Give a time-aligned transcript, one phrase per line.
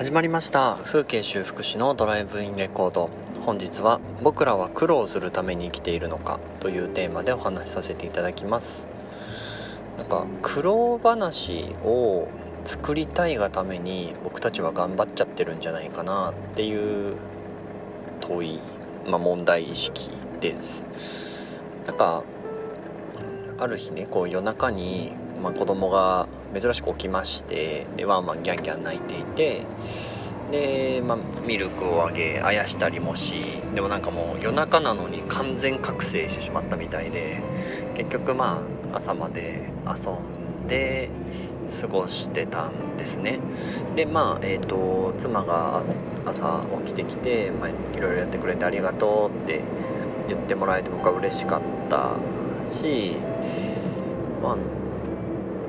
[0.00, 0.78] 始まりました。
[0.82, 3.10] 風景修復師のドライブインレコード。
[3.44, 8.86] 本日は「僕らは苦労するために生きているのか」というテーマでお話しさせていただきます。
[9.98, 12.28] なんか苦労話を
[12.64, 17.16] 作りたいがために僕たちは頑張っちゃってるんじゃないかなっていう
[18.22, 18.58] 問い、
[19.06, 20.08] まあ、問題意識
[20.40, 21.44] です。
[21.86, 22.22] なんか
[23.58, 25.12] ある日ねこう夜中に、
[25.42, 26.28] まあ、子供が
[26.58, 29.62] 珍しく起きましてでワンワンギャンギャン泣いていて
[30.50, 33.36] で、まあ、ミルクをあげあやしたりもし
[33.74, 37.42] でもなんかもう夜中なのに完全覚醒してしまったみたいで
[37.96, 41.08] 結局まあ朝まで遊んで
[41.80, 43.38] 過ごしてたんですね。
[43.94, 45.82] でまあえっ、ー、と妻が
[46.26, 49.62] 朝起きてきて、まあ、いろいろやってくれてありがとうって
[50.28, 52.16] 言ってもらえて僕は嬉しかった
[52.68, 53.16] し
[54.42, 54.56] まあ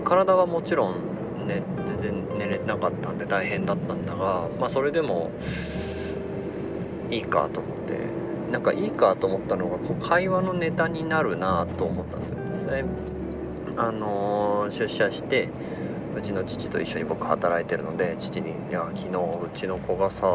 [0.00, 5.30] 体はもちろんね全然寝れなかったんで大変だったんだがまあそれでも
[7.10, 8.20] いいかと思って。
[8.50, 12.38] なんかいいかと思ったのがこう会話のネタになるなと思ったんですよ。
[12.48, 12.84] 実際
[13.76, 15.48] あのー、出社して
[16.16, 20.26] うちの父と一緒に僕働いてるので父に「いや昨日うちの子がさ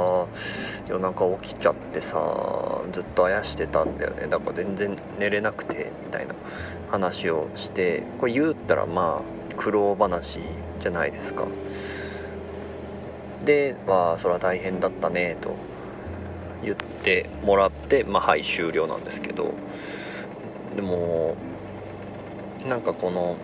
[0.88, 4.28] 夜中起きちゃってさずっとあやしてたんだよね。
[4.28, 6.34] だから全然寝れなくて」みたいな
[6.90, 10.40] 話をしてこれ言ったらまあ苦労話
[10.80, 11.46] じゃないですか。
[13.44, 15.56] で「わあそれは大変だったね」と
[16.64, 19.54] 言ってもらってまあはい終了なんですけど
[20.76, 21.36] でも
[22.68, 23.36] なんかこの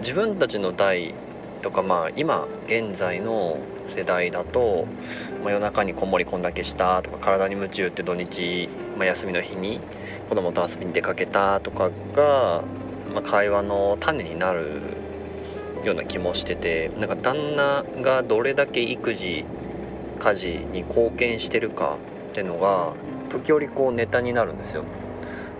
[0.00, 1.14] 自分たちの代
[1.62, 4.86] とかまあ今現在の世代だと、
[5.42, 9.80] まあ、夜中にこもりこんだけしたとか体に夢中って土日、まあ、休みの日に
[10.28, 12.62] 子供と遊びに出かけたとかが、
[13.12, 14.80] まあ、会話の種になる
[15.84, 19.44] ような気もしててなんか旦那がどれだけ育児
[20.18, 21.96] 家事に貢献してるか
[22.30, 22.92] ってのが
[23.30, 24.84] 時折こうネタになるんですよ。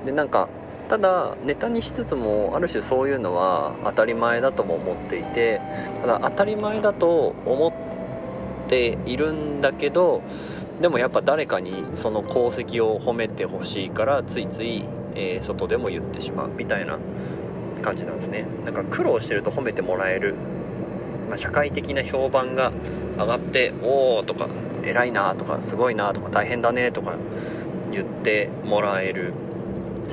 [0.05, 0.49] でなんか
[0.89, 5.61] ただネタにしつつもある種そういうのは当たり前だとも思っていて
[6.03, 10.23] ただ当たり前だと思っているんだけど
[10.81, 16.99] でもやっぱ誰かにその功績を褒めてほしいからついつい、えー、外でも言ってしまうみたいな
[17.81, 18.47] 感じなんですね。
[18.65, 20.35] なんか苦労してると褒めてもらえる、
[21.29, 22.73] まあ、社会的な評判が
[23.19, 24.49] 上がって「おお」とか
[24.83, 27.15] 「偉いな」とか「すごいな」とか「大変だね」とか
[27.93, 29.33] 言ってもらえる。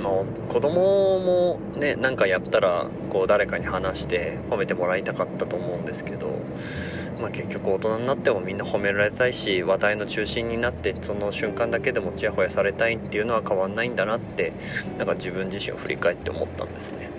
[0.02, 0.14] まあ、
[0.48, 6.28] 子供もね何かやったらこう誰かに話して褒めてもらいたかったと思うんですけど、
[7.20, 14.54] まあ、結局大人になってもみんな褒められたいし話題の中心になってその瞬間だけでもちやほやされたいっていうのは変わんないんだなって
[14.98, 17.10] なんか自分自身を振り返って思ったんですね。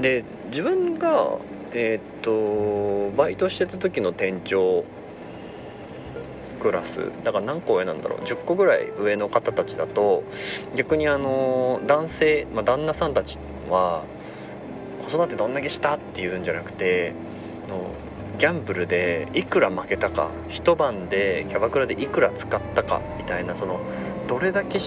[0.00, 1.38] で自分が
[1.72, 4.84] えー、っとバイトしてた時の店長
[6.60, 10.22] クラスだから何個上なんだろう10個ぐらい上の方たちだと
[10.76, 13.38] 逆にあの男性、まあ、旦那さんたち
[13.70, 14.04] は
[15.02, 17.14] 子育てどんだけしたっていうんじゃなくて
[17.68, 17.90] の
[18.38, 23.80] ギャンブルでいくら負けたか一晩でキャバクラでいくら使ったかみたいなその
[24.28, 24.78] どれだけ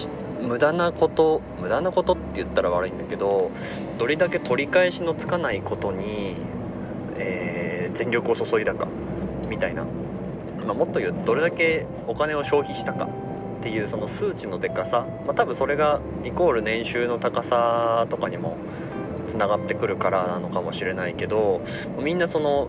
[0.44, 3.50] 無駄なこと無駄なことって言ったら悪いんだけど
[3.98, 6.36] どれだけ取り返しのつかないことに、
[7.16, 8.86] えー、全力を注いだか
[9.48, 9.84] みたいな。
[10.64, 13.08] まあ、もっと言うどれだけお金を消費したか
[13.58, 18.56] っていうその数値のでかさ、まあ、多分それがイコール年収の高さとかにも
[19.26, 21.62] つながってくるからなのかもしれないけど
[21.98, 22.68] みんなその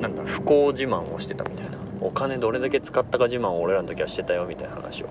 [0.00, 1.79] なんだ不幸自慢をしてたみたいな。
[2.00, 5.08] お金どれだけ使ったか自慢を俺らの時はしてたよみたいな話を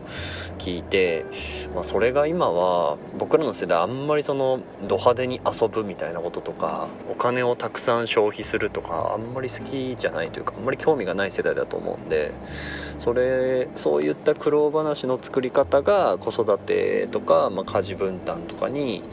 [0.57, 1.25] 聞いて、
[1.73, 19.03] まあ、それが今は僕らの世代あんまりそのド派手に遊ぶみたいなこととかお金をたくさん消費するとかあんまり好きじゃないというかあんまり興味がない世代だと思うんでそれそういった苦労話の作り方が子育てとか、まあ、家事分担とかに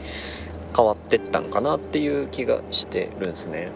[0.75, 3.71] 変わってったんかなっていう気がしてるんですね。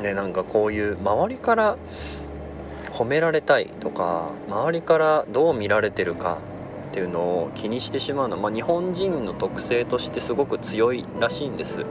[0.00, 1.76] でなんかこういう周りから
[3.00, 6.36] 褒められたいとか周りからどう見られてるか
[6.90, 8.36] っていうのを気にしてしまうの。
[8.36, 11.86] は、まあ、日本人の特性としてすごく強いらしいんです。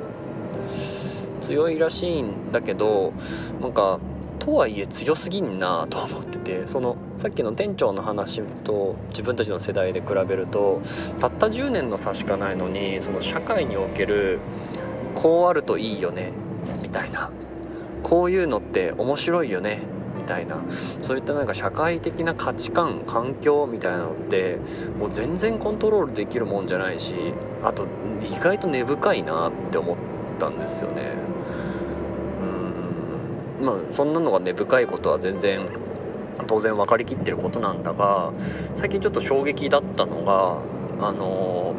[1.41, 3.13] 強いらしいんだけど
[3.59, 3.99] なんか
[4.37, 10.79] とはいえ強すぎんなと思っててそのさっきの店長の話と自分たちの世代で比べると
[11.19, 14.37] たった10年の差しかないのにその社会における
[15.15, 16.33] こうあるといいよね
[16.83, 17.31] みたいな。
[18.03, 19.81] こういうのって面白いよね
[20.29, 20.63] たいな
[21.01, 24.59] そういったなんか社会的な価値観環境みたいなのって
[24.97, 27.15] もう全然コントロールできるもんじゃないし
[27.63, 27.87] あと
[28.21, 29.97] 意外と根深いなって思っ
[30.37, 31.13] たんですよね。
[33.59, 35.67] うんまあそんなのが根深いことは全然
[36.47, 38.31] 当然分かりきってることなんだが
[38.75, 40.61] 最近ちょっと衝撃だったのが
[41.05, 41.73] あの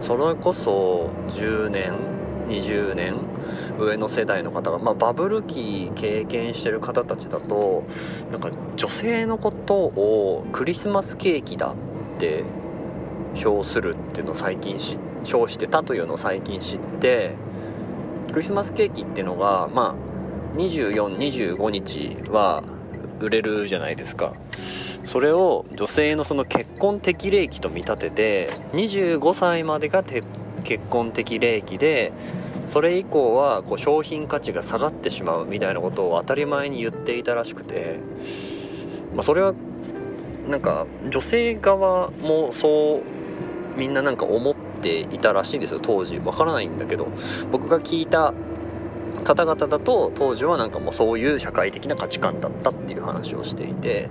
[0.00, 1.92] それこそ10年
[2.48, 3.14] 20年
[3.78, 7.84] 上の世代の方が、まあ、バブル期経験してる方たちだと
[8.30, 11.76] なんか女性のことをクリスマスケーキだっ
[12.18, 12.44] て
[13.44, 14.98] 表するっていうのを最近し
[15.32, 17.34] 表してたというのを最近知って
[18.32, 22.62] クリスマスケーキっていうのがまあ2425日は
[23.20, 24.32] 売れるじゃないですか。
[25.04, 30.24] それを女性のその結婚適齢期と見立てて25歳までが結
[30.90, 32.12] 婚適齢期で
[32.68, 37.98] それ以降はこう商品価値が下がってしまうみたいなことを当たり前に言っていたらしくて、
[39.14, 39.54] まあ、それは
[40.48, 43.02] なんか女性側もそ
[43.76, 46.18] うみんななんか思っていたらしいんですよ当時。
[46.18, 47.08] わからないんだけど。
[47.50, 48.34] 僕が聞いた
[49.24, 54.08] 方々だと当時はなんかもうそういう社会的な価値観だったっていう話をしていて。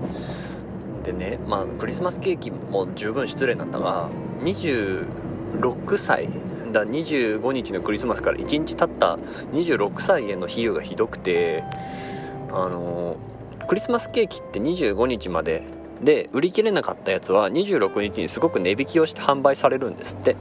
[1.04, 4.09] でねまあクリスマスケーキも十分失礼なんだが
[4.44, 5.06] 26
[5.98, 6.27] 歳
[6.71, 9.15] だ25日のクリスマスから1日経った
[9.51, 11.63] 26歳への比喩がひどくて
[12.49, 13.17] あの
[13.67, 15.63] クリスマスケーキって25日まで
[16.01, 20.35] で売り切れなかったやつは26日にすごく値引きをして販売されるんですって。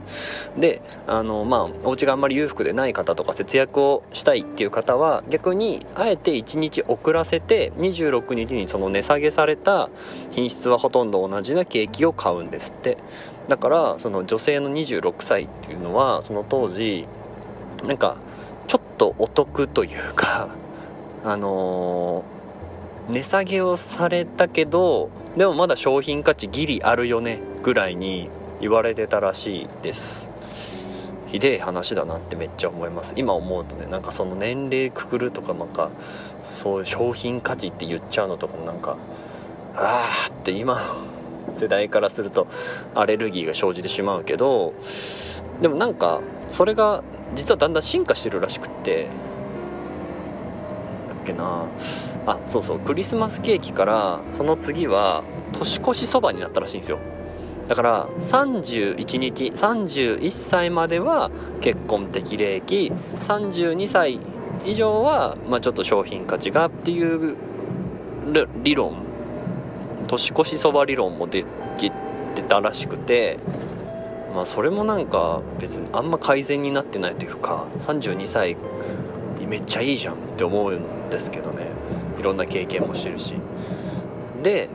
[0.57, 9.89] であのまあお家があんまり裕福でない方とか節約をしたいっていう方は逆にあえて1日遅らせて26日にその値下げされた
[10.31, 12.97] 品質はほとんど同じなケーキを買うんですって。
[13.47, 17.07] だからその女性の26歳っていうのはその当時
[17.85, 18.17] なんか
[18.67, 20.49] ちょっとお得というか
[21.23, 28.29] あのー、値下げをされたけどでもまだ商品価値ギリあるよねぐらいに
[28.59, 30.31] 言われてたらしいです。
[31.27, 33.13] ひでえ話だなってめっちゃ思います。
[33.17, 35.89] 今思うとねなんかその年齢くくるとかなんか
[36.41, 38.95] そういう商品価値って言っちゃうのとかもなんか
[39.75, 40.81] ああって今
[41.57, 42.47] 世代からすると
[42.95, 44.73] アレルギーが生じてしまうけど
[45.61, 49.07] でもなんかそれが実はだんだん進化してるらしくって。
[51.09, 51.65] だっけな。
[52.25, 52.79] あそうそう。
[52.79, 55.23] クリスマスケーキからその次は
[55.53, 56.99] 年越しそばになったらしいんですよ。
[57.67, 64.19] だから31日31歳までは結婚適齢期32歳
[64.65, 67.35] 以上は、まあ、ちょっと商品価値がっていう
[68.63, 68.95] 理論
[70.07, 71.45] 年越しそば理論もで
[71.75, 71.91] き
[72.35, 73.39] てたらしくて
[74.33, 78.57] まあそれもなんか別にあんま改善になってないというか32歳
[79.47, 81.67] めっちゃいいじゃんって思うんですけどね。
[82.19, 83.35] いろんな経験もしてるし。
[84.43, 84.69] で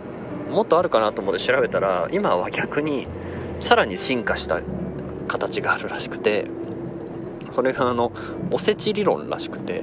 [0.51, 3.07] もっとあるかなと思って調べたら今は逆に
[3.61, 4.61] さらに進化した
[5.29, 6.47] 形があるらしくて
[7.51, 8.13] それがあの
[8.51, 9.83] おせち理論らしくて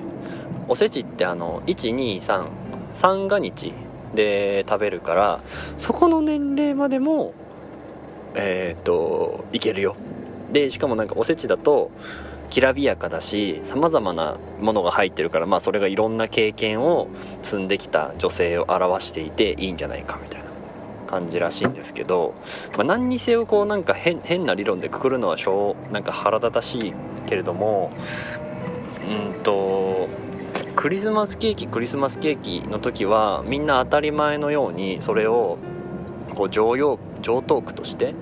[0.68, 2.47] おせちってあの123
[2.94, 3.74] 三が日
[4.19, 5.42] で食べるから
[5.77, 7.33] そこの年齢までも
[8.36, 9.95] えっ、といけるよ。
[10.51, 11.89] でしかもなんかおせちだと
[12.50, 17.07] きらびやかだしさまざまなものが入ってるから、まあ、それがいろんな経験を
[17.44, 20.50] 積んできた女性を表していていいんじゃないかみたいな
[21.07, 22.33] 感じらしいんですけど、
[22.75, 26.94] まあ、何にせよこうなんか変な理論でくくるのはしょうなんか腹立たしい
[27.27, 27.92] けれども
[29.07, 30.10] うんと
[30.79, 35.57] クリスマスケーキクリスマスケーキの時はみんな当たり前のようにそれを
[36.36, 38.15] こう常用常トークとして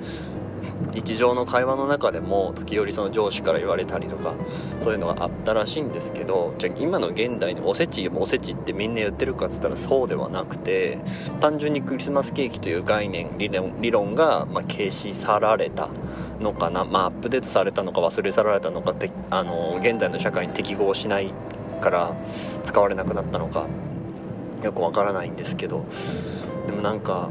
[0.92, 4.34] 日常の会話の中でも時折その上司から言われたりとか
[4.80, 10.98] そういうのがあったらしいんですけどじゃあ今の現代におせちおせちってみんな言ってるかっつったらそうではなくて
[11.40, 15.90] 単純にクリスマスケーキという概念理論理論が、ま消し去られた
[16.40, 21.32] のかな、まあ、アップデートされたのか忘れ去られたのかってあの現代の社会に適合しない
[21.78, 22.16] から
[22.64, 23.68] 使われなくなったのか
[24.64, 25.86] よくわからないんですけど
[26.66, 27.30] でもなんか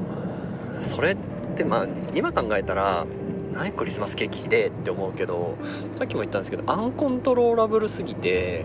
[0.80, 1.16] それっ
[1.54, 3.06] てまあ今考えたら
[3.52, 5.56] 何クリスマスケーキでって思うけど
[5.96, 8.64] さっきも言ったんですけどアンコントローラブルすぎて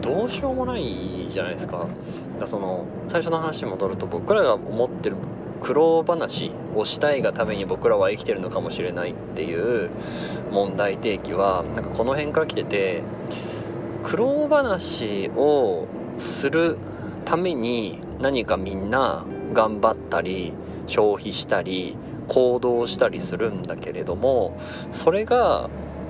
[0.00, 1.86] どうしようもないじゃないですか。
[2.38, 5.16] だその最初の話に戻ると僕らが思ってる
[5.60, 9.90] 苦労話をしたいがために僕らは生きてるのかもしれないっていう
[10.52, 13.02] 問題提起はなんかこの辺から来てて
[14.02, 15.86] 苦労話を
[16.16, 16.78] する
[17.24, 20.52] ために何かみんな頑張ったり
[20.86, 21.96] 消費したり
[22.28, 24.58] 行動したりするんだけれども
[24.92, 25.68] それが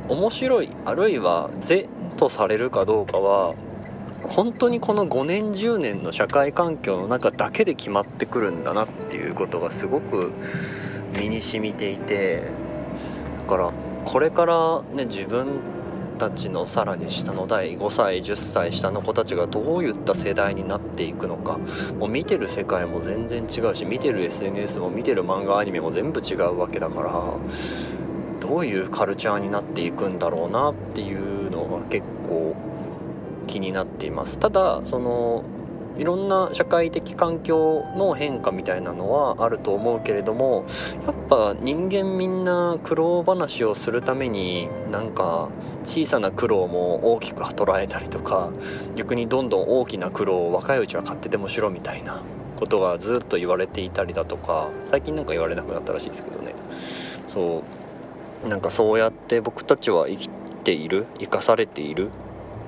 [0.09, 3.55] 面白いあるいは是とされるかどうかは
[4.23, 10.33] 本当にこの5年10年の社会環境の中だけで決まってくるんだなっていうことがすごく
[11.19, 12.43] 身に染みていて
[13.39, 13.73] だから
[14.05, 15.47] これからね自分
[16.19, 21.59] たちのさらに下の代5歳10歳下の子たちがどういった世代になっていくのか。
[21.99, 27.35] もう見てる世界も全然違うし見てる SNS も見てる漫画アニメも全部違うわけだから
[28.41, 32.57] どういうカルチャーになっていくんだろうなっていうのが結構
[33.47, 34.39] 気になっています。
[34.39, 35.45] ただその
[35.99, 40.65] いろんな社会的環境の変化みたいなのはあると思うけれども
[41.05, 45.49] やっぱ人間みんな苦労話をするためになんか
[45.85, 48.51] 小さな苦労も大きく捉えたりとか
[48.95, 52.23] 逆にどんどん大きな苦労を若いうちは買ってでもしろみたいな
[52.57, 56.55] ことがずっと言われていたりだとか最近なんか言われなくなったらしいですけどね。
[57.29, 57.63] そ
[58.45, 58.49] う。
[58.49, 60.31] なんかそうやって僕たちは生き
[60.63, 62.09] ている生かされている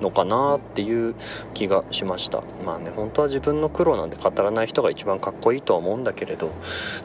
[0.01, 1.15] のかなっていう
[1.53, 2.43] 気がしました。
[2.65, 6.51] まあね本当は自分の苦労なんて語らない人が一番かっこいいとは思うんだけれど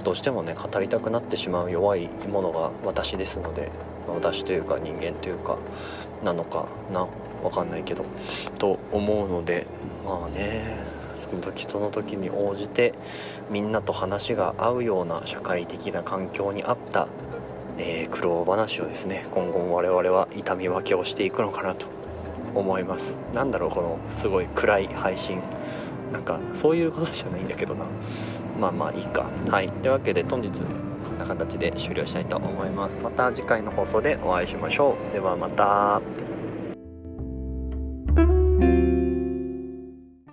[0.05, 3.71] どうしてもね語りたくなってしまう弱い生き物が私ですので
[4.09, 5.59] 私というか人間というか
[6.25, 7.07] なのかな
[7.43, 8.05] わかんないけど
[8.59, 9.67] と思うので
[10.05, 10.77] まあね
[11.17, 12.95] その時その時に応じて
[13.51, 17.09] みんなと話が合うような社会的な環境に合った
[17.79, 21.87] えー、苦労話をですね今後も我々は痛み分けをしていくのかなと
[22.57, 23.19] 思います。
[23.33, 25.41] なんだろうこのすごい暗い配信。
[26.13, 27.85] なんかそういうことじゃないんだけどな。
[28.61, 29.31] まあまあいいか。
[29.51, 29.69] はい。
[29.69, 32.99] というわけで本日こんな形で終了したいと思います。
[33.03, 35.13] また次回の放送でお会いしましょう。
[35.13, 36.01] ではまた。